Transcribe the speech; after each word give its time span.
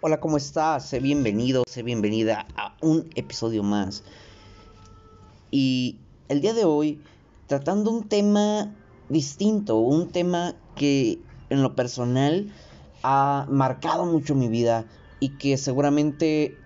Hola, 0.00 0.20
¿cómo 0.20 0.36
estás? 0.36 0.86
Sé 0.86 1.00
bienvenido, 1.00 1.64
sé 1.66 1.82
bienvenida 1.82 2.46
a 2.54 2.76
un 2.82 3.10
episodio 3.16 3.64
más. 3.64 4.04
Y 5.50 5.98
el 6.28 6.40
día 6.40 6.54
de 6.54 6.64
hoy, 6.64 7.02
tratando 7.48 7.90
un 7.90 8.08
tema 8.08 8.76
distinto, 9.08 9.78
un 9.78 10.12
tema 10.12 10.54
que 10.76 11.18
en 11.50 11.64
lo 11.64 11.74
personal 11.74 12.54
ha 13.02 13.48
marcado 13.50 14.06
mucho 14.06 14.36
mi 14.36 14.46
vida 14.46 14.86
y 15.18 15.30
que 15.30 15.58
seguramente 15.58 16.56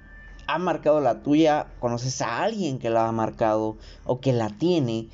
ha 0.46 0.59
marcado 0.59 1.01
la 1.01 1.23
tuya, 1.23 1.69
conoces 1.80 2.21
a 2.21 2.43
alguien 2.43 2.79
que 2.79 2.91
la 2.91 3.09
ha 3.09 3.12
marcado 3.12 3.79
o 4.05 4.21
que 4.21 4.35
la 4.35 4.51
tiene 4.51 5.09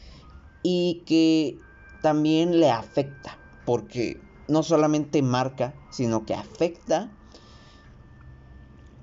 y 0.65 1.05
que 1.07 1.57
también 2.03 2.59
le 2.59 2.69
afecta, 2.73 3.39
porque 3.65 4.21
no 4.49 4.65
solamente 4.65 5.23
marca, 5.23 5.73
sino 5.91 6.27
que 6.27 6.35
afecta, 6.35 7.13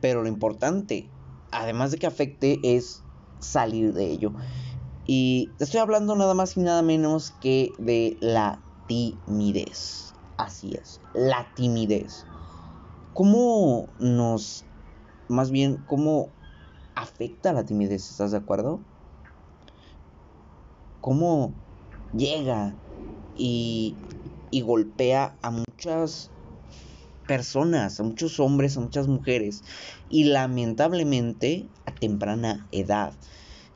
pero 0.06 0.22
lo 0.22 0.30
importante, 0.30 1.10
además 1.52 1.90
de 1.90 1.98
que 1.98 2.06
afecte, 2.06 2.60
es 2.62 3.02
salir 3.40 3.92
de 3.92 4.06
ello. 4.06 4.34
Y 5.08 5.50
estoy 5.60 5.80
hablando 5.80 6.16
nada 6.16 6.36
más 6.36 6.56
y 6.56 6.60
nada 6.60 6.84
menos 6.84 7.32
que 7.42 7.72
de 7.80 8.16
la 8.22 8.62
timidez. 8.88 10.14
Así 10.38 10.76
es, 10.76 11.02
la 11.16 11.48
timidez. 11.56 12.24
¿Cómo 13.14 13.88
nos, 13.98 14.64
más 15.28 15.50
bien, 15.50 15.84
cómo 15.88 16.30
afecta 16.94 17.52
la 17.52 17.66
timidez? 17.66 18.12
¿Estás 18.12 18.30
de 18.30 18.38
acuerdo? 18.38 18.82
¿Cómo 21.02 21.52
llega 22.12 22.76
y, 23.34 23.98
y 24.52 24.62
golpea 24.62 25.36
a 25.42 25.50
muchas 25.50 26.30
personas, 27.28 28.00
a 28.00 28.04
muchos 28.04 28.40
hombres, 28.40 28.78
a 28.78 28.82
muchas 28.82 29.08
mujeres? 29.08 29.64
Y 30.10 30.26
lamentablemente 30.26 31.70
a 31.86 31.94
temprana 31.94 32.68
edad. 32.72 33.18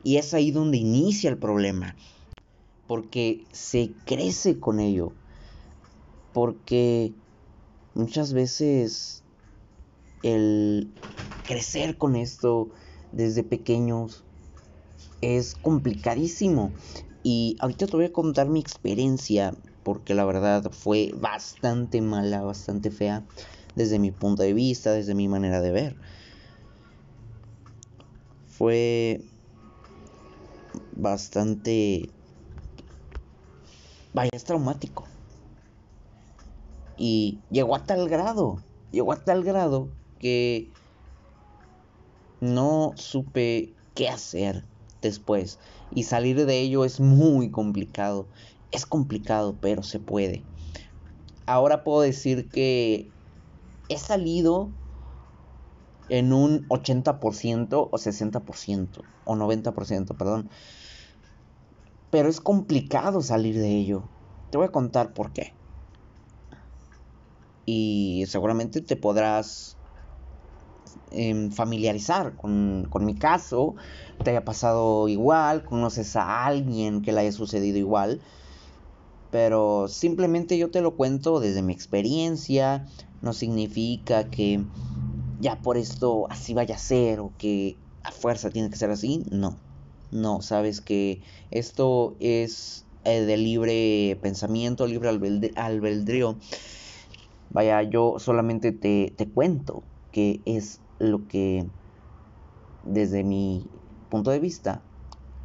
Y 0.02 0.16
es 0.16 0.34
ahí 0.34 0.50
donde 0.50 0.78
inicia 0.78 1.30
el 1.30 1.38
problema. 1.38 1.96
Porque 2.86 3.46
se 3.52 3.94
crece 4.04 4.58
con 4.58 4.80
ello. 4.80 5.12
Porque 6.32 7.14
muchas 7.94 8.32
veces 8.32 9.24
el 10.22 10.92
crecer 11.46 11.98
con 11.98 12.16
esto 12.16 12.70
desde 13.12 13.42
pequeños 13.42 14.24
es 15.20 15.54
complicadísimo. 15.54 16.72
Y 17.22 17.56
ahorita 17.60 17.86
te 17.86 17.96
voy 17.96 18.06
a 18.06 18.12
contar 18.12 18.48
mi 18.48 18.60
experiencia, 18.60 19.54
porque 19.82 20.14
la 20.14 20.24
verdad 20.24 20.70
fue 20.72 21.12
bastante 21.16 22.00
mala, 22.00 22.42
bastante 22.42 22.90
fea, 22.90 23.26
desde 23.74 23.98
mi 23.98 24.10
punto 24.12 24.42
de 24.42 24.52
vista, 24.54 24.92
desde 24.92 25.14
mi 25.14 25.28
manera 25.28 25.60
de 25.60 25.72
ver. 25.72 26.00
Fue 28.46 29.20
bastante... 30.92 32.14
Vaya, 34.12 34.30
es 34.32 34.44
traumático. 34.44 35.08
Y 36.96 37.42
llegó 37.50 37.74
a 37.76 37.84
tal 37.84 38.08
grado, 38.08 38.64
llegó 38.90 39.12
a 39.12 39.24
tal 39.24 39.42
grado 39.42 39.96
que 40.18 40.72
no 42.40 42.94
supe 42.96 43.76
qué 43.94 44.08
hacer 44.08 44.68
después. 45.00 45.58
Y 45.90 46.04
salir 46.04 46.44
de 46.46 46.60
ello 46.60 46.84
es 46.84 47.00
muy 47.00 47.50
complicado. 47.50 48.30
Es 48.70 48.86
complicado, 48.86 49.56
pero 49.60 49.82
se 49.82 49.98
puede. 49.98 50.44
Ahora 51.46 51.84
puedo 51.84 52.02
decir 52.02 52.48
que 52.50 53.10
he 53.88 53.98
salido 53.98 54.70
en 56.08 56.32
un 56.32 56.68
80% 56.68 57.88
o 57.90 57.98
60% 57.98 59.04
o 59.24 59.36
90%, 59.36 60.16
perdón. 60.16 60.48
Pero 62.10 62.28
es 62.28 62.40
complicado 62.40 63.22
salir 63.22 63.58
de 63.58 63.76
ello. 63.76 64.02
Te 64.50 64.58
voy 64.58 64.66
a 64.66 64.72
contar 64.72 65.14
por 65.14 65.32
qué. 65.32 65.52
Y 67.66 68.24
seguramente 68.26 68.80
te 68.80 68.96
podrás 68.96 69.76
Em, 71.12 71.50
familiarizar 71.50 72.36
con, 72.36 72.86
con, 72.88 73.04
mi 73.04 73.14
caso, 73.14 73.74
te 74.22 74.30
haya 74.30 74.44
pasado 74.44 75.08
igual, 75.08 75.64
conoces 75.64 76.14
a 76.14 76.46
alguien 76.46 77.02
que 77.02 77.12
le 77.12 77.20
haya 77.20 77.32
sucedido 77.32 77.78
igual, 77.78 78.20
pero 79.30 79.88
simplemente 79.88 80.58
yo 80.58 80.70
te 80.70 80.80
lo 80.80 80.96
cuento 80.96 81.40
desde 81.40 81.62
mi 81.62 81.72
experiencia, 81.72 82.86
no 83.20 83.32
significa 83.32 84.30
que 84.30 84.64
ya 85.40 85.60
por 85.62 85.76
esto 85.76 86.26
así 86.30 86.54
vaya 86.54 86.74
a 86.74 86.78
ser 86.78 87.20
o 87.20 87.32
que 87.38 87.78
a 88.02 88.12
fuerza 88.12 88.50
tiene 88.50 88.70
que 88.70 88.76
ser 88.76 88.90
así, 88.90 89.22
no, 89.30 89.58
no, 90.10 90.42
sabes 90.42 90.80
que 90.80 91.22
esto 91.50 92.16
es 92.20 92.86
eh, 93.04 93.20
de 93.20 93.36
libre 93.36 94.18
pensamiento, 94.22 94.86
libre 94.86 95.08
albedrío. 95.08 96.38
Vaya, 97.50 97.82
yo 97.82 98.16
solamente 98.18 98.72
te, 98.72 99.14
te 99.16 99.28
cuento 99.28 99.84
que 100.12 100.42
es 100.44 100.80
lo 100.98 101.26
que 101.26 101.66
desde 102.82 103.24
mi 103.24 103.70
punto 104.08 104.30
de 104.30 104.40
vista 104.40 104.82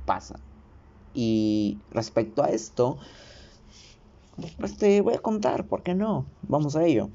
pasa. 0.05 0.39
Y 1.13 1.79
respecto 1.91 2.43
a 2.43 2.49
esto, 2.49 2.97
pues 4.57 4.77
te 4.77 5.01
voy 5.01 5.13
a 5.13 5.19
contar, 5.19 5.65
¿por 5.67 5.83
qué 5.83 5.93
no? 5.93 6.25
Vamos 6.41 6.75
a 6.75 6.85
ello. 6.85 7.09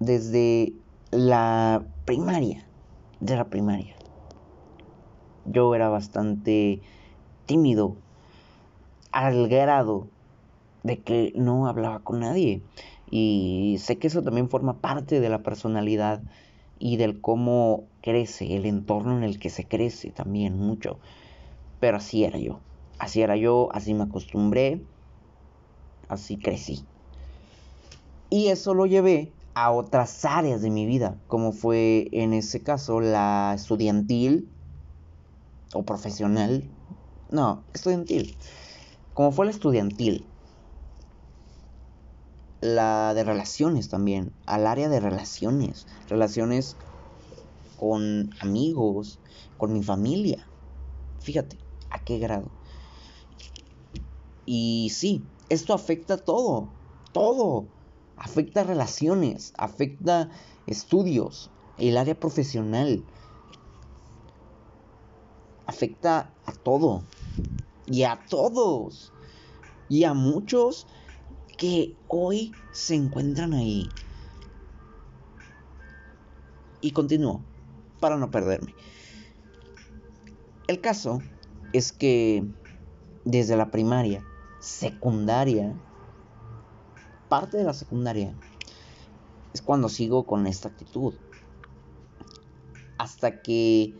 Desde 0.00 0.72
la 1.10 1.84
primaria, 2.04 2.68
de 3.20 3.36
la 3.36 3.48
primaria, 3.48 3.96
yo 5.44 5.74
era 5.74 5.88
bastante 5.88 6.82
tímido 7.46 7.96
al 9.12 9.48
grado 9.48 10.08
de 10.82 11.02
que 11.02 11.32
no 11.36 11.66
hablaba 11.66 12.00
con 12.00 12.20
nadie. 12.20 12.62
Y 13.10 13.76
sé 13.80 13.98
que 13.98 14.08
eso 14.08 14.22
también 14.22 14.48
forma 14.48 14.80
parte 14.80 15.20
de 15.20 15.28
la 15.28 15.42
personalidad 15.42 16.22
y 16.78 16.96
del 16.96 17.20
cómo 17.20 17.84
crece, 18.02 18.56
el 18.56 18.66
entorno 18.66 19.16
en 19.16 19.24
el 19.24 19.38
que 19.38 19.50
se 19.50 19.66
crece 19.66 20.10
también 20.10 20.58
mucho. 20.58 20.98
Pero 21.80 21.98
así 21.98 22.24
era 22.24 22.38
yo. 22.38 22.60
Así 22.98 23.22
era 23.22 23.36
yo, 23.36 23.68
así 23.72 23.94
me 23.94 24.04
acostumbré, 24.04 24.86
así 26.08 26.38
crecí. 26.38 26.88
Y 28.30 28.48
eso 28.48 28.74
lo 28.74 28.86
llevé 28.86 29.34
a 29.54 29.70
otras 29.70 30.24
áreas 30.24 30.62
de 30.62 30.70
mi 30.70 30.86
vida, 30.86 31.20
como 31.26 31.52
fue 31.52 32.08
en 32.12 32.32
ese 32.32 32.62
caso 32.62 33.00
la 33.00 33.52
estudiantil 33.54 34.52
o 35.72 35.84
profesional. 35.84 36.70
No, 37.28 37.64
estudiantil. 37.72 38.38
Como 39.12 39.32
fue 39.32 39.46
la 39.46 39.52
estudiantil 39.52 40.34
la 42.64 43.12
de 43.12 43.24
relaciones 43.24 43.90
también, 43.90 44.32
al 44.46 44.66
área 44.66 44.88
de 44.88 44.98
relaciones, 44.98 45.86
relaciones 46.08 46.78
con 47.76 48.30
amigos, 48.40 49.20
con 49.58 49.74
mi 49.74 49.82
familia. 49.82 50.50
Fíjate, 51.18 51.58
a 51.90 52.02
qué 52.02 52.18
grado. 52.18 52.50
Y 54.46 54.90
sí, 54.92 55.22
esto 55.48 55.74
afecta 55.74 56.16
todo, 56.16 56.68
todo. 57.12 57.66
Afecta 58.16 58.62
relaciones, 58.62 59.52
afecta 59.58 60.30
estudios, 60.66 61.50
el 61.78 61.96
área 61.96 62.18
profesional. 62.18 63.04
Afecta 65.66 66.32
a 66.46 66.52
todo. 66.52 67.02
Y 67.86 68.04
a 68.04 68.24
todos. 68.28 69.12
Y 69.88 70.04
a 70.04 70.14
muchos 70.14 70.86
que 71.56 71.96
hoy 72.08 72.52
se 72.72 72.94
encuentran 72.94 73.54
ahí. 73.54 73.88
Y 76.80 76.92
continúo, 76.92 77.40
para 78.00 78.16
no 78.16 78.30
perderme. 78.30 78.74
El 80.66 80.80
caso 80.80 81.20
es 81.72 81.92
que 81.92 82.44
desde 83.24 83.56
la 83.56 83.70
primaria, 83.70 84.24
secundaria, 84.64 85.74
parte 87.28 87.58
de 87.58 87.64
la 87.64 87.74
secundaria, 87.74 88.34
es 89.52 89.60
cuando 89.60 89.88
sigo 89.88 90.24
con 90.24 90.46
esta 90.46 90.68
actitud. 90.68 91.14
Hasta 92.96 93.42
que 93.42 93.94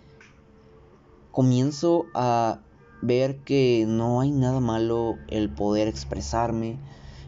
comienzo 1.31 2.07
a 2.15 2.61
ver 3.03 3.41
que 3.41 3.85
no 3.87 4.21
hay 4.21 4.31
nada 4.31 4.61
malo 4.61 5.19
el 5.29 5.51
poder 5.51 5.87
expresarme, 5.87 6.79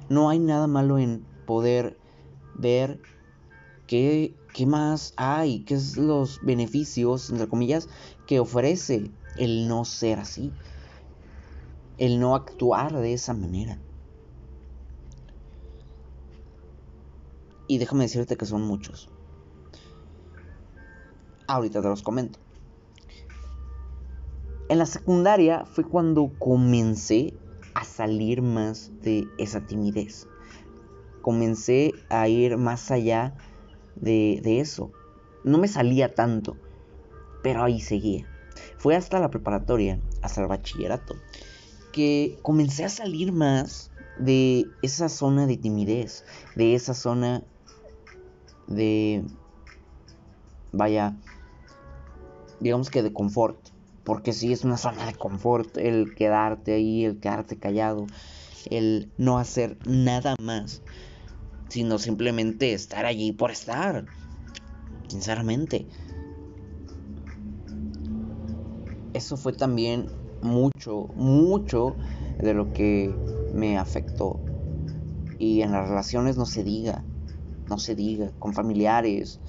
no 0.08 0.30
hay 0.30 0.38
nada 0.38 0.66
malo 0.66 0.98
en 0.98 1.26
poder 1.44 1.98
ver 2.54 3.00
qué, 3.86 4.34
qué 4.54 4.64
más 4.64 5.12
hay, 5.16 5.60
qué 5.60 5.74
es 5.74 5.98
los 5.98 6.40
beneficios, 6.42 7.28
entre 7.28 7.48
comillas, 7.48 7.88
que 8.26 8.40
ofrece 8.40 9.10
el 9.36 9.68
no 9.68 9.84
ser 9.84 10.20
así, 10.20 10.52
el 11.98 12.20
no 12.20 12.34
actuar 12.34 12.92
de 12.92 13.12
esa 13.12 13.34
manera. 13.34 13.78
Y 17.68 17.78
déjame 17.78 18.04
decirte 18.04 18.36
que 18.36 18.46
son 18.46 18.62
muchos. 18.62 19.08
Ahorita 21.48 21.80
te 21.80 21.88
los 21.88 22.02
comento. 22.02 22.38
En 24.68 24.78
la 24.78 24.86
secundaria 24.86 25.64
fue 25.64 25.84
cuando 25.84 26.32
comencé 26.38 27.34
a 27.74 27.84
salir 27.84 28.42
más 28.42 28.90
de 29.00 29.26
esa 29.38 29.66
timidez. 29.66 30.26
Comencé 31.22 31.92
a 32.08 32.28
ir 32.28 32.56
más 32.56 32.90
allá 32.90 33.36
de, 33.94 34.40
de 34.42 34.60
eso. 34.60 34.92
No 35.44 35.58
me 35.58 35.68
salía 35.68 36.14
tanto, 36.14 36.56
pero 37.42 37.62
ahí 37.62 37.80
seguía. 37.80 38.26
Fue 38.78 38.96
hasta 38.96 39.20
la 39.20 39.30
preparatoria, 39.30 40.00
hasta 40.22 40.42
el 40.42 40.48
bachillerato, 40.48 41.14
que 41.96 42.38
comencé 42.42 42.84
a 42.84 42.90
salir 42.90 43.32
más 43.32 43.90
de 44.18 44.68
esa 44.82 45.08
zona 45.08 45.46
de 45.46 45.56
timidez, 45.56 46.26
de 46.54 46.74
esa 46.74 46.92
zona 46.92 47.42
de, 48.66 49.24
vaya, 50.72 51.16
digamos 52.60 52.90
que 52.90 53.02
de 53.02 53.14
confort. 53.14 53.56
Porque 54.04 54.34
sí 54.34 54.52
es 54.52 54.62
una 54.62 54.76
zona 54.76 55.06
de 55.06 55.14
confort 55.14 55.78
el 55.78 56.12
quedarte 56.14 56.74
ahí, 56.74 57.06
el 57.06 57.18
quedarte 57.18 57.56
callado, 57.56 58.06
el 58.68 59.10
no 59.16 59.38
hacer 59.38 59.78
nada 59.86 60.34
más, 60.38 60.82
sino 61.70 61.98
simplemente 61.98 62.74
estar 62.74 63.06
allí 63.06 63.32
por 63.32 63.50
estar. 63.50 64.04
Sinceramente. 65.08 65.86
Eso 69.14 69.38
fue 69.38 69.54
también 69.54 70.08
mucho, 70.40 71.08
mucho 71.14 71.96
de 72.38 72.54
lo 72.54 72.72
que 72.72 73.10
me 73.52 73.78
afectó. 73.78 74.40
Y 75.38 75.62
en 75.62 75.72
las 75.72 75.88
relaciones 75.88 76.36
no 76.36 76.46
se 76.46 76.62
diga, 76.62 77.04
no 77.68 77.78
se 77.78 77.94
diga, 77.94 78.30
con 78.38 78.54
familiares, 78.54 79.40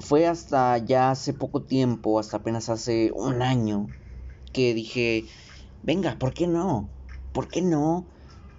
fue 0.00 0.26
hasta 0.26 0.78
ya 0.78 1.10
hace 1.10 1.32
poco 1.34 1.62
tiempo, 1.64 2.18
hasta 2.18 2.38
apenas 2.38 2.68
hace 2.68 3.10
un 3.14 3.42
año, 3.42 3.88
que 4.52 4.74
dije, 4.74 5.24
venga, 5.82 6.18
¿por 6.18 6.34
qué 6.34 6.46
no? 6.46 6.88
¿Por 7.32 7.48
qué 7.48 7.62
no 7.62 8.06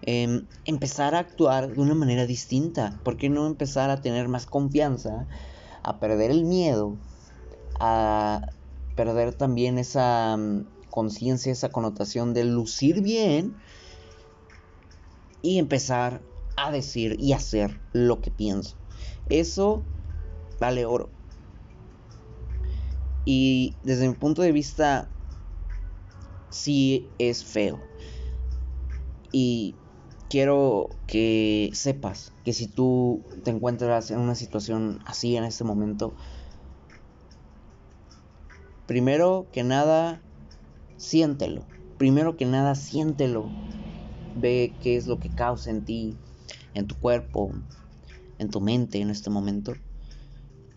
em, 0.02 0.48
empezar 0.66 1.16
a 1.16 1.20
actuar 1.20 1.74
de 1.74 1.82
una 1.82 1.96
manera 1.96 2.26
distinta? 2.26 3.00
¿Por 3.04 3.18
qué 3.18 3.30
no 3.30 3.48
empezar 3.48 3.90
a 3.90 4.02
tener 4.02 4.28
más 4.28 4.46
confianza? 4.46 5.28
A 5.84 6.00
perder 6.00 6.32
el 6.32 6.46
miedo, 6.46 6.98
a 7.80 8.42
perder 9.00 9.34
también 9.34 9.78
esa 9.78 10.36
mm, 10.36 10.66
conciencia, 10.90 11.54
esa 11.54 11.72
connotación 11.72 12.34
de 12.34 12.44
lucir 12.44 13.02
bien 13.02 13.56
y 15.42 15.58
empezar 15.58 16.22
a 16.58 16.70
decir 16.70 17.16
y 17.18 17.32
hacer 17.32 17.80
lo 17.94 18.20
que 18.20 18.30
pienso. 18.30 18.76
Eso 19.30 19.86
vale 20.60 20.84
oro. 20.84 21.12
Y 23.24 23.78
desde 23.84 24.10
mi 24.10 24.16
punto 24.16 24.42
de 24.42 24.52
vista, 24.52 25.10
sí 26.50 27.08
es 27.20 27.46
feo. 27.46 27.80
Y 29.32 29.78
quiero 30.28 30.90
que 31.08 31.70
sepas 31.72 32.34
que 32.44 32.52
si 32.52 32.68
tú 32.68 33.24
te 33.46 33.52
encuentras 33.52 34.12
en 34.12 34.20
una 34.20 34.36
situación 34.36 35.00
así 35.06 35.38
en 35.38 35.46
este 35.46 35.64
momento, 35.64 36.18
primero 38.90 39.48
que 39.54 39.64
nada, 39.64 40.22
siéntelo. 40.98 41.64
Primero 41.98 42.36
que 42.36 42.46
nada, 42.46 42.74
siéntelo. 42.74 43.46
Ve 44.36 44.74
qué 44.82 44.98
es 44.98 45.06
lo 45.06 45.20
que 45.20 45.30
causa 45.30 45.70
en 45.70 45.86
ti, 45.86 46.18
en 46.74 46.88
tu 46.88 46.96
cuerpo, 47.00 47.54
en 48.40 48.50
tu 48.50 48.60
mente 48.60 49.00
en 49.00 49.12
este 49.12 49.30
momento. 49.30 49.76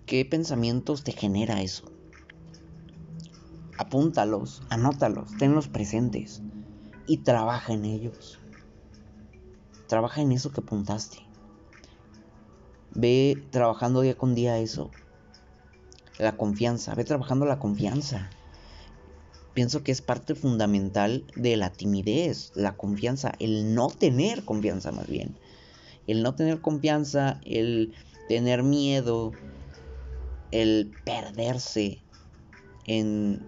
¿Qué 0.06 0.24
pensamientos 0.26 1.02
te 1.02 1.12
genera 1.12 1.62
eso? 1.62 1.90
apúntalos, 3.82 4.62
anótalos, 4.70 5.36
tenlos 5.38 5.66
presentes 5.66 6.40
y 7.06 7.18
trabaja 7.18 7.72
en 7.72 7.84
ellos. 7.84 8.40
Trabaja 9.88 10.22
en 10.22 10.32
eso 10.32 10.52
que 10.52 10.60
apuntaste. 10.60 11.18
Ve 12.94 13.42
trabajando 13.50 14.02
día 14.02 14.16
con 14.16 14.34
día 14.34 14.58
eso. 14.58 14.90
La 16.22 16.36
confianza, 16.36 16.94
ve 16.94 17.02
trabajando 17.02 17.46
la 17.46 17.58
confianza. 17.58 18.30
Pienso 19.54 19.82
que 19.82 19.90
es 19.90 20.02
parte 20.02 20.36
fundamental 20.36 21.24
de 21.34 21.56
la 21.56 21.70
timidez, 21.70 22.52
la 22.54 22.76
confianza, 22.76 23.32
el 23.40 23.74
no 23.74 23.88
tener 23.88 24.44
confianza 24.44 24.92
más 24.92 25.08
bien. 25.08 25.36
El 26.06 26.22
no 26.22 26.36
tener 26.36 26.60
confianza, 26.60 27.40
el 27.44 27.92
tener 28.28 28.62
miedo, 28.62 29.32
el 30.52 30.94
perderse 31.04 31.98
en 32.86 33.44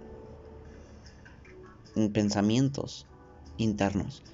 pensamientos 2.13 3.07
internos. 3.57 4.25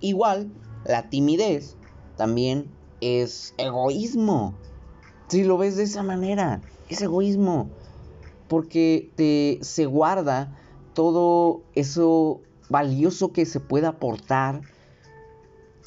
Igual, 0.00 0.50
la 0.86 1.10
timidez 1.10 1.76
también 2.16 2.66
es 3.02 3.52
egoísmo. 3.58 4.54
Si 5.28 5.44
lo 5.44 5.58
ves 5.58 5.76
de 5.76 5.82
esa 5.82 6.02
manera, 6.02 6.62
es 6.92 7.02
egoísmo. 7.02 7.70
Porque 8.48 9.10
te 9.16 9.58
se 9.62 9.86
guarda 9.86 10.56
todo 10.94 11.62
eso 11.74 12.40
valioso 12.68 13.32
que 13.32 13.46
se 13.46 13.60
puede 13.60 13.86
aportar. 13.86 14.62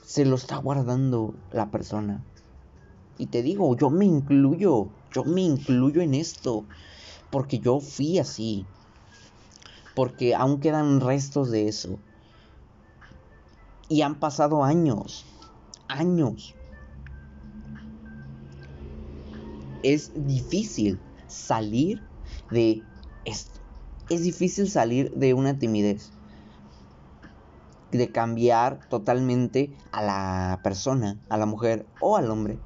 Se 0.03 0.25
lo 0.25 0.35
está 0.35 0.57
guardando 0.57 1.33
la 1.51 1.71
persona. 1.71 2.23
Y 3.17 3.27
te 3.27 3.43
digo, 3.43 3.75
yo 3.75 3.89
me 3.89 4.05
incluyo. 4.05 4.89
Yo 5.11 5.23
me 5.23 5.41
incluyo 5.41 6.01
en 6.01 6.13
esto. 6.13 6.65
Porque 7.29 7.59
yo 7.59 7.79
fui 7.79 8.19
así 8.19 8.65
porque 9.95 10.35
aún 10.35 10.59
quedan 10.59 10.99
restos 10.99 11.49
de 11.49 11.67
eso. 11.67 11.97
Y 13.87 14.01
han 14.01 14.15
pasado 14.15 14.63
años, 14.63 15.25
años. 15.87 16.53
Es 19.85 20.11
difícil 20.15 20.99
salir 21.27 22.01
de 22.49 22.81
esto. 23.23 23.59
Es 24.09 24.23
difícil 24.23 24.67
salir 24.67 25.11
de 25.11 25.35
una 25.35 25.59
timidez. 25.59 26.11
De 27.91 28.11
cambiar 28.11 28.79
totalmente 28.89 29.77
a 29.91 30.01
la 30.01 30.59
persona, 30.63 31.19
a 31.29 31.37
la 31.37 31.45
mujer 31.45 31.85
o 31.99 32.17
al 32.17 32.31
hombre. 32.31 32.57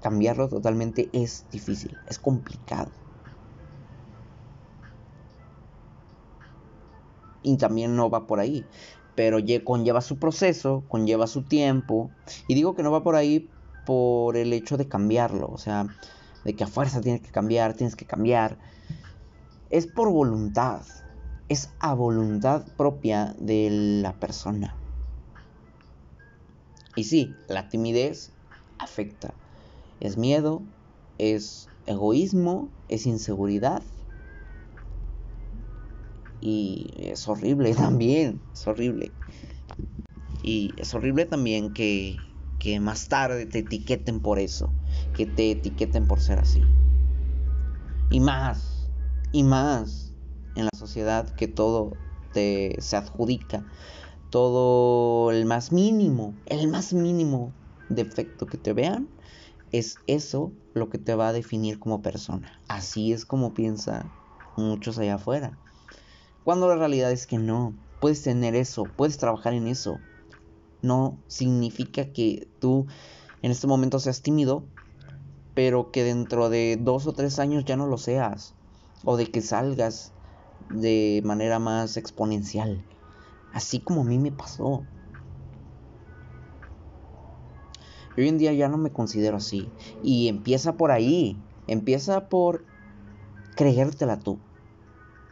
Cambiarlo 0.00 0.48
totalmente 0.48 1.10
es 1.12 1.44
difícil, 1.50 1.98
es 2.08 2.18
complicado. 2.18 2.90
y 7.42 7.56
también 7.56 7.96
no 7.96 8.10
va 8.10 8.26
por 8.26 8.40
ahí. 8.40 8.64
Pero 9.14 9.38
conlleva 9.64 10.00
su 10.00 10.18
proceso, 10.18 10.84
conlleva 10.88 11.26
su 11.26 11.42
tiempo. 11.42 12.10
Y 12.48 12.54
digo 12.54 12.74
que 12.74 12.82
no 12.82 12.90
va 12.90 13.02
por 13.02 13.16
ahí 13.16 13.50
por 13.84 14.36
el 14.36 14.52
hecho 14.52 14.76
de 14.76 14.88
cambiarlo. 14.88 15.48
O 15.48 15.58
sea, 15.58 15.86
de 16.44 16.54
que 16.54 16.64
a 16.64 16.66
fuerza 16.66 17.00
tienes 17.00 17.20
que 17.20 17.30
cambiar, 17.30 17.74
tienes 17.74 17.96
que 17.96 18.06
cambiar. 18.06 18.58
Es 19.70 19.86
por 19.86 20.10
voluntad. 20.10 20.82
Es 21.48 21.70
a 21.80 21.94
voluntad 21.94 22.64
propia 22.76 23.34
de 23.38 24.00
la 24.02 24.12
persona. 24.14 24.76
Y 26.94 27.04
sí, 27.04 27.36
la 27.48 27.68
timidez 27.68 28.30
afecta. 28.78 29.34
Es 30.00 30.16
miedo, 30.16 30.62
es 31.18 31.68
egoísmo, 31.86 32.68
es 32.88 33.06
inseguridad 33.06 33.82
y 36.40 36.90
es 36.96 37.28
horrible 37.28 37.74
también, 37.76 38.40
es 38.52 38.66
horrible. 38.66 39.12
Y 40.42 40.74
es 40.78 40.94
horrible 40.94 41.26
también 41.26 41.74
que, 41.74 42.29
que 42.60 42.78
más 42.78 43.08
tarde 43.08 43.46
te 43.46 43.60
etiqueten 43.60 44.20
por 44.20 44.38
eso, 44.38 44.72
que 45.14 45.26
te 45.26 45.50
etiqueten 45.50 46.06
por 46.06 46.20
ser 46.20 46.38
así. 46.38 46.60
Y 48.10 48.20
más, 48.20 48.90
y 49.32 49.42
más 49.42 50.14
en 50.54 50.66
la 50.66 50.78
sociedad 50.78 51.34
que 51.34 51.48
todo 51.48 51.96
te, 52.32 52.76
se 52.78 52.96
adjudica, 52.96 53.64
todo 54.28 55.32
el 55.32 55.46
más 55.46 55.72
mínimo, 55.72 56.36
el 56.46 56.68
más 56.68 56.92
mínimo 56.92 57.54
defecto 57.88 58.46
que 58.46 58.58
te 58.58 58.74
vean, 58.74 59.08
es 59.72 59.98
eso 60.06 60.52
lo 60.74 60.90
que 60.90 60.98
te 60.98 61.14
va 61.14 61.28
a 61.28 61.32
definir 61.32 61.78
como 61.78 62.02
persona. 62.02 62.62
Así 62.68 63.12
es 63.12 63.24
como 63.24 63.54
piensa 63.54 64.12
muchos 64.54 64.98
allá 64.98 65.14
afuera. 65.14 65.58
Cuando 66.42 66.68
la 66.68 66.76
realidad 66.76 67.10
es 67.10 67.26
que 67.26 67.38
no. 67.38 67.74
Puedes 68.00 68.22
tener 68.22 68.54
eso, 68.54 68.88
puedes 68.88 69.18
trabajar 69.18 69.54
en 69.54 69.66
eso. 69.66 70.00
No 70.82 71.22
significa 71.26 72.12
que 72.12 72.48
tú 72.58 72.86
en 73.42 73.50
este 73.50 73.66
momento 73.66 73.98
seas 73.98 74.22
tímido, 74.22 74.64
pero 75.54 75.90
que 75.90 76.04
dentro 76.04 76.48
de 76.48 76.78
dos 76.80 77.06
o 77.06 77.12
tres 77.12 77.38
años 77.38 77.64
ya 77.64 77.76
no 77.76 77.86
lo 77.86 77.98
seas. 77.98 78.54
O 79.04 79.16
de 79.16 79.26
que 79.26 79.40
salgas 79.40 80.12
de 80.58 81.22
manera 81.24 81.58
más 81.58 81.96
exponencial. 81.96 82.84
Así 83.52 83.80
como 83.80 84.02
a 84.02 84.04
mí 84.04 84.18
me 84.18 84.32
pasó. 84.32 84.86
Hoy 88.16 88.28
en 88.28 88.38
día 88.38 88.52
ya 88.52 88.68
no 88.68 88.78
me 88.78 88.92
considero 88.92 89.36
así. 89.36 89.72
Y 90.02 90.28
empieza 90.28 90.76
por 90.76 90.90
ahí. 90.90 91.42
Empieza 91.66 92.28
por 92.28 92.64
creértela 93.54 94.18
tú. 94.18 94.40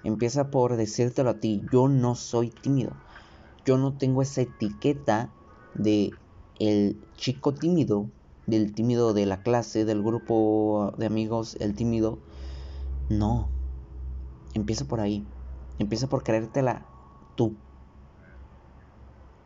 Empieza 0.02 0.50
por 0.50 0.76
decírtelo 0.76 1.30
a 1.30 1.40
ti. 1.40 1.62
Yo 1.70 1.88
no 1.88 2.14
soy 2.14 2.50
tímido. 2.50 2.96
Yo 3.64 3.76
no 3.76 3.96
tengo 3.98 4.22
esa 4.22 4.42
etiqueta 4.42 5.34
de 5.78 6.12
el 6.58 6.96
chico 7.16 7.54
tímido, 7.54 8.06
del 8.46 8.74
tímido 8.74 9.14
de 9.14 9.26
la 9.26 9.42
clase, 9.42 9.84
del 9.84 10.02
grupo 10.02 10.92
de 10.98 11.06
amigos, 11.06 11.56
el 11.60 11.74
tímido. 11.74 12.18
No. 13.08 13.48
Empieza 14.54 14.84
por 14.84 15.00
ahí. 15.00 15.24
Empieza 15.78 16.08
por 16.08 16.24
creértela 16.24 16.84
tú. 17.36 17.52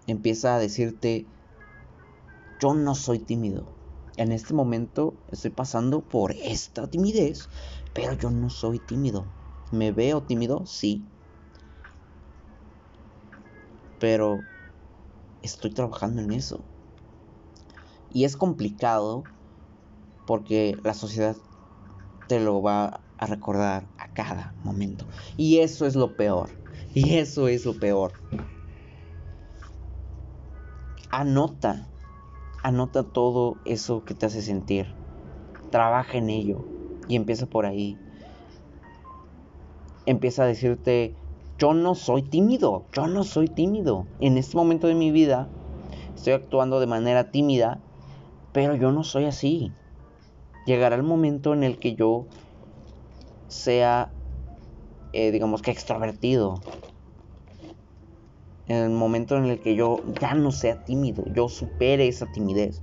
Empieza 0.06 0.56
a 0.56 0.58
decirte, 0.58 1.26
yo 2.60 2.74
no 2.74 2.94
soy 2.94 3.18
tímido. 3.18 3.64
En 4.16 4.32
este 4.32 4.54
momento 4.54 5.14
estoy 5.30 5.50
pasando 5.50 6.00
por 6.00 6.32
esta 6.32 6.86
timidez, 6.88 7.48
pero 7.94 8.14
yo 8.14 8.30
no 8.30 8.50
soy 8.50 8.78
tímido. 8.78 9.24
¿Me 9.70 9.90
veo 9.90 10.22
tímido? 10.22 10.66
Sí. 10.66 11.02
Pero 13.98 14.40
estoy 15.42 15.70
trabajando 15.70 16.22
en 16.22 16.32
eso. 16.32 16.60
Y 18.12 18.24
es 18.24 18.36
complicado 18.36 19.24
porque 20.26 20.76
la 20.82 20.94
sociedad 20.94 21.36
te 22.28 22.40
lo 22.40 22.62
va 22.62 23.00
a 23.18 23.26
recordar 23.26 23.86
a 23.98 24.08
cada 24.14 24.54
momento. 24.64 25.04
Y 25.36 25.58
eso 25.58 25.86
es 25.86 25.94
lo 25.94 26.16
peor. 26.16 26.50
Y 26.94 27.16
eso 27.16 27.48
es 27.48 27.64
lo 27.64 27.74
peor. 27.74 28.12
Anota. 31.10 31.88
Anota 32.62 33.02
todo 33.02 33.56
eso 33.64 34.04
que 34.04 34.14
te 34.14 34.26
hace 34.26 34.42
sentir. 34.42 34.94
Trabaja 35.70 36.18
en 36.18 36.30
ello. 36.30 36.64
Y 37.08 37.16
empieza 37.16 37.46
por 37.46 37.66
ahí. 37.66 37.98
Empieza 40.06 40.44
a 40.44 40.46
decirte, 40.46 41.14
yo 41.62 41.74
no 41.74 41.94
soy 41.94 42.22
tímido. 42.22 42.86
Yo 42.92 43.06
no 43.06 43.22
soy 43.22 43.46
tímido. 43.46 44.08
En 44.18 44.36
este 44.36 44.56
momento 44.56 44.88
de 44.88 44.96
mi 44.96 45.12
vida 45.12 45.48
estoy 46.16 46.32
actuando 46.32 46.80
de 46.80 46.88
manera 46.88 47.30
tímida. 47.30 47.78
Pero 48.52 48.74
yo 48.74 48.90
no 48.90 49.04
soy 49.04 49.26
así. 49.26 49.70
Llegará 50.66 50.96
el 50.96 51.04
momento 51.04 51.54
en 51.54 51.62
el 51.62 51.78
que 51.78 51.94
yo 51.94 52.26
sea, 53.46 54.10
eh, 55.12 55.30
digamos 55.30 55.62
que 55.62 55.70
extrovertido. 55.70 56.60
En 58.66 58.78
el 58.78 58.90
momento 58.90 59.36
en 59.36 59.44
el 59.44 59.60
que 59.60 59.76
yo 59.76 60.00
ya 60.20 60.34
no 60.34 60.50
sea 60.50 60.82
tímido, 60.84 61.22
yo 61.32 61.48
supere 61.48 62.08
esa 62.08 62.26
timidez. 62.32 62.82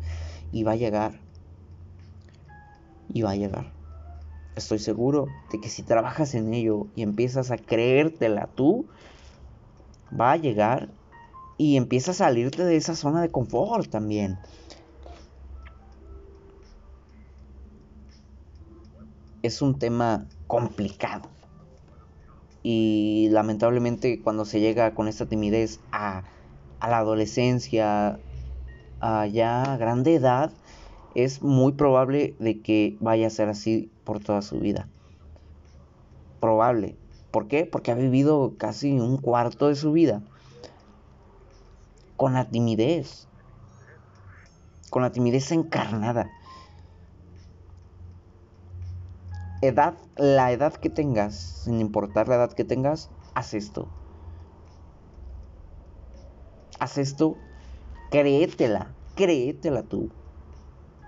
Y 0.53 0.63
va 0.63 0.71
a 0.71 0.77
llegar. 0.77 1.19
Y 3.09 3.23
va 3.23 3.31
a 3.31 3.35
llegar. 3.35 3.78
Estoy 4.55 4.79
seguro 4.79 5.27
de 5.51 5.61
que 5.61 5.69
si 5.69 5.83
trabajas 5.83 6.35
en 6.35 6.53
ello 6.53 6.87
y 6.95 7.03
empiezas 7.03 7.51
a 7.51 7.57
creértela 7.57 8.47
tú, 8.55 8.87
va 10.19 10.33
a 10.33 10.37
llegar 10.37 10.89
y 11.57 11.77
empieza 11.77 12.11
a 12.11 12.15
salirte 12.15 12.63
de 12.63 12.75
esa 12.75 12.95
zona 12.95 13.21
de 13.21 13.31
confort 13.31 13.89
también. 13.89 14.37
Es 19.41 19.61
un 19.61 19.77
tema 19.79 20.25
complicado. 20.47 21.29
Y 22.63 23.29
lamentablemente 23.31 24.21
cuando 24.21 24.45
se 24.45 24.59
llega 24.59 24.93
con 24.93 25.07
esta 25.07 25.25
timidez 25.25 25.79
a, 25.91 26.23
a 26.79 26.89
la 26.89 26.97
adolescencia, 26.99 28.19
a 28.99 29.27
ya 29.27 29.77
grande 29.77 30.15
edad, 30.15 30.51
es 31.15 31.41
muy 31.41 31.73
probable 31.73 32.35
de 32.39 32.61
que 32.61 32.97
vaya 32.99 33.27
a 33.27 33.31
ser 33.31 33.49
así 33.49 33.91
por 34.03 34.19
toda 34.19 34.41
su 34.41 34.59
vida. 34.59 34.87
Probable. 36.39 36.95
¿Por 37.31 37.47
qué? 37.47 37.65
Porque 37.65 37.91
ha 37.91 37.95
vivido 37.95 38.55
casi 38.57 38.99
un 38.99 39.17
cuarto 39.17 39.67
de 39.67 39.75
su 39.75 39.91
vida 39.91 40.21
con 42.17 42.33
la 42.33 42.49
timidez. 42.49 43.27
Con 44.89 45.03
la 45.03 45.11
timidez 45.11 45.51
encarnada 45.51 46.31
edad, 49.61 49.95
la 50.15 50.51
edad 50.51 50.73
que 50.73 50.89
tengas, 50.89 51.35
sin 51.35 51.81
importar 51.81 52.27
la 52.27 52.35
edad 52.35 52.53
que 52.53 52.63
tengas, 52.63 53.09
haz 53.33 53.53
esto. 53.53 53.87
Haz 56.79 56.97
esto, 56.97 57.35
créetela, 58.09 58.93
créetela 59.15 59.83
tú. 59.83 60.09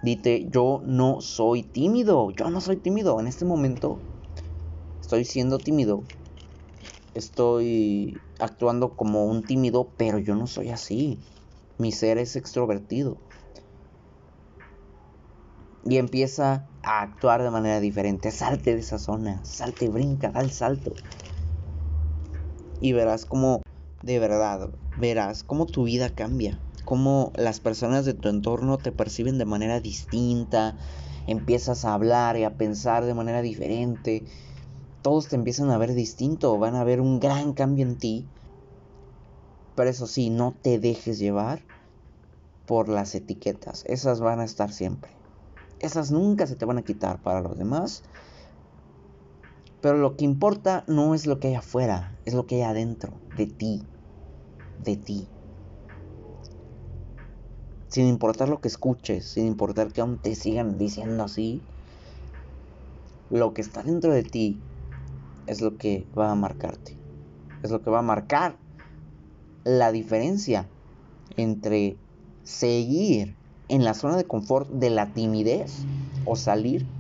Dite, 0.02 0.48
yo 0.50 0.82
no 0.84 1.22
soy 1.22 1.64
tímido, 1.64 2.32
yo 2.32 2.50
no 2.50 2.60
soy 2.62 2.78
tímido. 2.78 3.20
En 3.20 3.28
este 3.28 3.46
momento 3.46 4.02
estoy 5.00 5.26
siendo 5.26 5.60
tímido. 5.60 6.04
Estoy 7.14 8.22
actuando 8.40 8.96
como 8.96 9.26
un 9.26 9.46
tímido, 9.46 9.94
pero 9.98 10.18
yo 10.18 10.36
no 10.36 10.48
soy 10.48 10.70
así. 10.70 11.20
Mi 11.78 11.92
ser 11.92 12.18
es 12.18 12.36
extrovertido 12.36 13.18
y 15.84 15.98
empieza 15.98 16.68
a 16.84 17.02
actuar 17.02 17.44
de 17.44 17.52
manera 17.52 17.80
diferente. 17.80 18.32
Salte 18.32 18.74
de 18.76 18.82
esa 18.82 18.98
zona, 19.00 19.44
salte, 19.46 19.90
brinca, 19.90 20.32
da 20.32 20.42
el 20.42 20.52
salto. 20.52 20.94
Y 22.80 22.94
verás 22.94 23.26
cómo, 23.26 23.62
de 24.02 24.20
verdad, 24.20 24.70
verás 24.96 25.44
cómo 25.44 25.66
tu 25.66 25.84
vida 25.84 26.10
cambia. 26.10 26.60
Cómo 26.86 27.32
las 27.36 27.60
personas 27.60 28.06
de 28.06 28.14
tu 28.14 28.30
entorno 28.30 28.78
te 28.80 28.92
perciben 28.92 29.38
de 29.38 29.46
manera 29.46 29.80
distinta. 29.80 30.78
Empiezas 31.28 31.86
a 31.86 31.94
hablar 31.94 32.38
y 32.38 32.44
a 32.44 32.58
pensar 32.58 33.06
de 33.06 33.14
manera 33.14 33.42
diferente. 33.42 34.26
Todos 35.02 35.28
te 35.30 35.36
empiezan 35.36 35.70
a 35.72 35.78
ver 35.78 35.94
distinto. 35.94 36.58
Van 36.60 36.76
a 36.76 36.84
ver 36.84 37.02
un 37.02 37.20
gran 37.20 37.54
cambio 37.54 37.86
en 37.86 37.98
ti. 37.98 38.30
Pero 39.76 39.90
eso 39.90 40.08
sí, 40.08 40.30
no 40.30 40.60
te 40.62 40.80
dejes 40.80 41.20
llevar 41.20 41.68
por 42.66 42.90
las 42.90 43.14
etiquetas. 43.16 43.84
Esas 43.86 44.20
van 44.20 44.40
a 44.40 44.46
estar 44.46 44.72
siempre 44.72 45.22
esas 45.82 46.12
nunca 46.12 46.46
se 46.48 46.56
te 46.56 46.66
van 46.66 46.78
a 46.78 46.84
quitar 46.84 47.22
para 47.22 47.42
los 47.42 47.58
demás. 47.58 48.04
Pero 49.82 49.98
lo 49.98 50.16
que 50.16 50.26
importa 50.26 50.86
no 50.88 51.16
es 51.16 51.26
lo 51.26 51.40
que 51.40 51.48
hay 51.50 51.56
afuera, 51.56 52.20
es 52.24 52.36
lo 52.36 52.46
que 52.46 52.56
hay 52.56 52.62
adentro, 52.62 53.24
de 53.32 53.48
ti, 53.48 53.90
de 54.78 54.98
ti. 54.98 55.31
Sin 57.92 58.08
importar 58.08 58.48
lo 58.48 58.62
que 58.62 58.70
escuches, 58.70 59.28
sin 59.34 59.48
importar 59.48 59.92
que 59.92 60.00
aún 60.00 60.18
te 60.18 60.34
sigan 60.36 60.78
diciendo 60.78 61.26
así, 61.26 61.68
lo 63.30 63.54
que 63.54 63.62
está 63.62 63.84
dentro 63.84 64.14
de 64.14 64.24
ti 64.24 64.64
es 65.46 65.60
lo 65.60 65.78
que 65.78 66.08
va 66.18 66.32
a 66.32 66.36
marcarte. 66.36 66.98
Es 67.62 67.70
lo 67.70 67.82
que 67.82 67.90
va 67.90 68.00
a 68.00 68.04
marcar 68.04 68.62
la 69.66 69.92
diferencia 69.92 70.72
entre 71.36 72.00
seguir 72.44 73.38
en 73.68 73.84
la 73.84 73.94
zona 73.94 74.16
de 74.16 74.26
confort 74.26 74.70
de 74.70 74.90
la 74.90 75.12
timidez 75.12 75.86
o 76.24 76.38
salir 76.38 76.96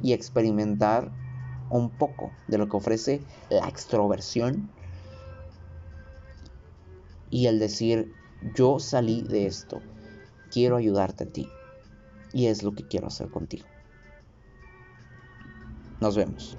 y 0.00 0.14
experimentar 0.14 1.14
un 1.68 1.90
poco 1.90 2.38
de 2.46 2.56
lo 2.56 2.70
que 2.70 2.78
ofrece 2.78 3.26
la 3.50 3.68
extroversión 3.68 4.72
y 7.28 7.46
el 7.46 7.58
decir 7.58 8.16
yo 8.54 8.78
salí 8.78 9.22
de 9.22 9.46
esto, 9.46 9.82
quiero 10.50 10.76
ayudarte 10.76 11.24
a 11.24 11.26
ti 11.26 11.48
y 12.32 12.46
es 12.46 12.62
lo 12.62 12.74
que 12.74 12.86
quiero 12.86 13.06
hacer 13.06 13.30
contigo. 13.30 13.66
Nos 16.00 16.16
vemos. 16.16 16.56